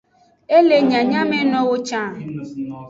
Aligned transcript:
E 0.57 0.59
le 0.67 0.77
nyanyamenowo 0.89 1.75
can. 1.87 2.13